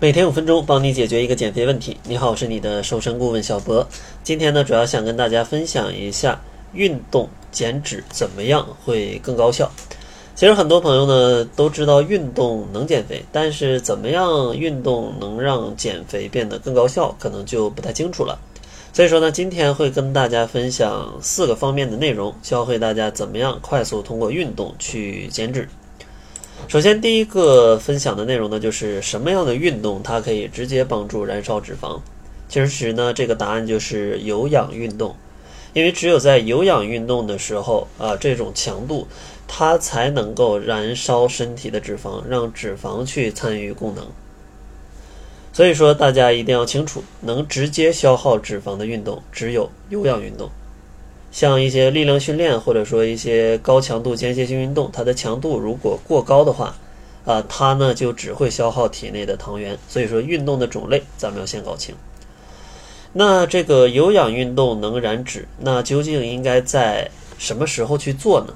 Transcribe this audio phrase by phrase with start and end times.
[0.00, 1.96] 每天五分钟，帮你解决一个减肥问题。
[2.04, 3.84] 你好，我是你的瘦身顾问小博。
[4.22, 6.40] 今天呢，主要想跟大家分享一下
[6.72, 9.68] 运动减脂怎么样会更高效。
[10.36, 18.38] 其实很多朋友呢都知道运动能减肥，但是怎么样运动能让减肥变得更高效，可能就不太清楚了。
[18.92, 25.68] 所以说呢，今天会跟大家分享四个方面的内容，教会大家怎么样快速通过运动去减脂。
[26.68, 31.98] 首先，第一个分享的内容呢，就是什么样的运动它可以直接帮助燃烧脂肪？
[32.46, 35.16] 其实呢，这个答案就是有氧运动，
[35.72, 39.08] 因为只有在有氧运动的时候啊，这种强度
[39.46, 44.06] 它才能够燃烧身体的脂肪，让脂肪去参与功能。
[45.54, 50.50] 所以说，大家一定要清楚，能直接消耗脂肪的运动只有有氧运动。
[51.30, 56.74] 像一些力量训练，或者说一些高强度间歇性运动，它的强度如果过高的话，
[57.24, 59.78] 啊，它呢就只会消耗体内的糖原。
[59.88, 61.94] 所以说，运动的种类咱们要先搞清。
[63.12, 68.54] 那这个有氧运动能燃脂，那究竟应该在什么时候去做呢？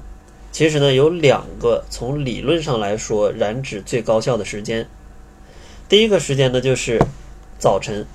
[0.51, 4.87] 其实呢，有两个从理论上来说燃脂最高效的时间。
[5.87, 6.99] 第一个时间呢，就是
[7.59, 8.05] 早晨。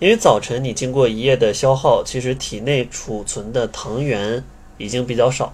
[0.00, 4.42] 因为早晨你经过一夜的消耗，其实体内储存的糖原
[4.78, 5.52] 已经比较少，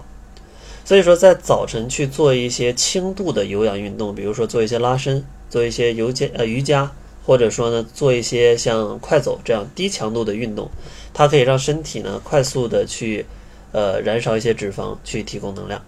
[0.85, 6.89] 所以说在早晨去做一些轻度的有氧运动，比如说做一些拉伸，做一些瑜伽呃瑜伽，
[7.25, 10.71] 或者说呢做一些像快走这样低强度的运动，
[11.13, 13.25] 它可以让身体呢快速的去
[13.73, 15.81] 呃燃烧一些脂肪，去提供能量。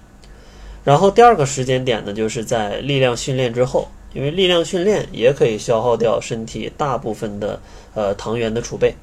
[0.83, 3.87] 然后第二个时间点呢，就是在力量训练之后。
[4.13, 7.59] 因为力量训练也可以消耗掉身体大部分的
[7.93, 8.95] 呃糖原的储备，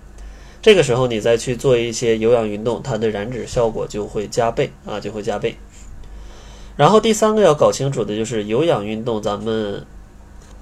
[0.61, 5.55] 这个时候你再去做一些有氧运动，它的燃脂效果就会加倍啊，就会加倍。
[6.77, 9.87] 然后第三个要搞清楚的就是有氧运动，咱们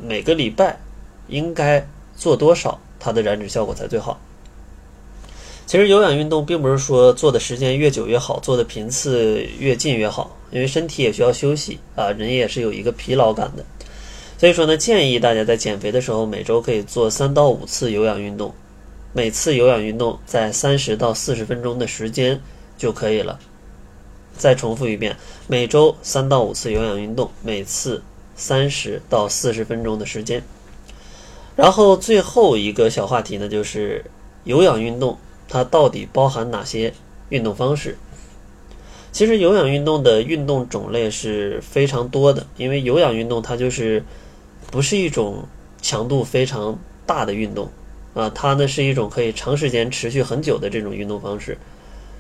[0.00, 0.78] 每个礼拜
[1.28, 4.20] 应该做多少，它的燃脂效果才最好。
[5.67, 13.65] 其实有氧运动并不是说做的时间越久越好，做的频次越近越好，因为身体也需要休息啊，人也是有一个疲劳感的。
[14.37, 18.53] 所以说呢，建议大家在减肥的时候，每周可以做三到五次有氧运动，
[19.12, 22.41] 每次有氧运动在三十到四十分钟的时间
[22.77, 23.39] 就可以了。
[24.37, 28.03] 再重复一遍，每周三到五次有氧运动，每次
[28.34, 30.43] 三十到四十分钟的时间。
[31.55, 34.05] 然后最后一个小话题呢，就是
[34.43, 35.16] 有氧运动
[35.49, 36.93] 它到底包含哪些
[37.28, 37.97] 运动方式？
[39.12, 44.05] 其实有氧运动的运动种类是非常多的，因为有氧运动它就是。
[44.74, 45.44] 不是一种
[45.80, 46.76] 强度非常
[47.06, 47.70] 大的运动，
[48.12, 51.56] 啊，它呢是一种可以长时间持续很久的这种运动方式。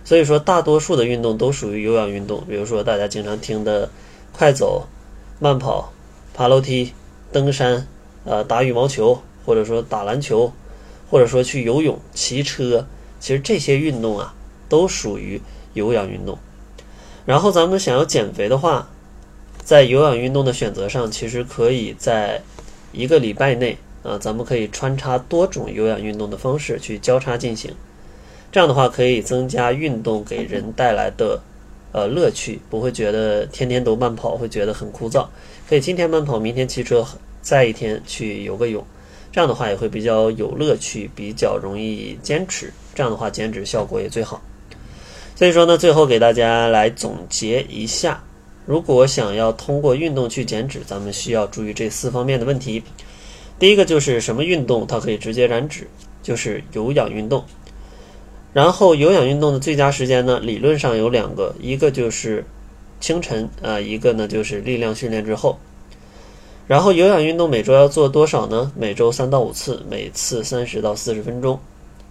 [0.04, 3.90] 所以说，大多数的运动都属于有氧运动，比如说大家经常听的
[4.32, 4.86] 快走、
[5.40, 5.92] 慢跑、
[6.32, 6.92] 爬楼梯、
[7.32, 7.88] 登山、
[8.22, 10.52] 呃打羽毛球，或者说打篮球，
[11.10, 12.86] 或者说去游泳、骑车，
[13.18, 14.32] 其实这些运动啊
[14.68, 15.42] 都属于
[15.72, 16.38] 有氧运动。
[17.26, 18.90] 然后咱们想要减肥的话。
[19.64, 22.40] 在有氧运动的选择上，其实可以在
[22.92, 27.72] 一个礼拜内啊，咱们可以穿插多种有氧运动的方式去交叉进行。
[28.52, 31.40] 这样的话，可以增加运动给人带来的
[31.92, 35.26] 呃乐趣，不会觉得天天都慢跑会觉得很枯燥。
[35.66, 37.04] 可以今天慢跑，明天骑车，
[37.40, 38.84] 再一天去游个泳。
[39.32, 42.72] 这样的话也会比较有乐趣，比较容易坚持。
[42.94, 44.40] 这样的话减脂效果也最好。
[45.34, 48.22] 所以说呢，最后给大家来总结一下。
[48.66, 52.82] 如果想要通过运动去减脂，咱们需要注意这四方面的问题。
[53.58, 55.86] 第一个就是什么运动它可以直接燃脂，
[56.22, 57.44] 就是有氧运动。
[58.52, 62.44] 然后有氧运动的最佳时间呢，理论上有两个，一个就是
[63.00, 65.58] 清晨啊，一个呢就是力量训练之后。
[66.66, 68.72] 然后有氧运动每周要做多少呢？
[68.74, 71.58] 每周三到五次，每次三十到四十分钟。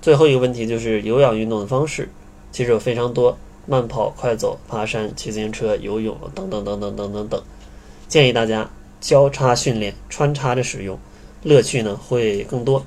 [0.01, 2.07] 最后一个问题就是有氧运动的方式，
[2.51, 3.37] 其实有非常多。
[3.65, 7.41] 慢跑、快走、爬山、骑自行车、游泳等等等等等等等，
[8.07, 8.69] 建议大家
[8.99, 10.99] 交叉训练，穿插着使用，
[11.43, 12.85] 乐趣呢会更多。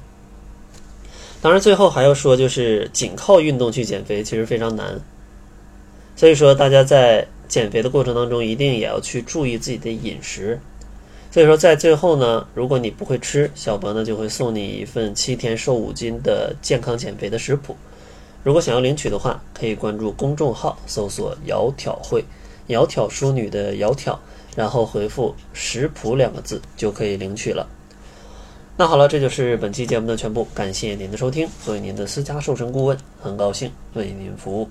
[1.41, 5.00] 当然，最后还要说，就是仅靠运动去减肥其实非常难，
[6.17, 10.59] 所以说大家在减肥的过程当中，一定也要去注意自己的饮食。
[11.31, 17.77] 所以说，在最后呢，如果你不会吃，小博呢就会送你一份七天瘦五斤的健康减肥的食谱。
[18.47, 22.25] 如果想要领取的话，可以关注公众号，搜索“窈窕会”，
[22.71, 24.17] 窈窕淑女的窈窕，
[24.55, 27.67] 然后回复“食谱”两个字就可以领取了。
[28.77, 31.49] 那好了，这就是本期节目的全部，感谢您的收听。
[31.65, 34.69] 作为您的私家瘦身顾问，很高兴为您服务。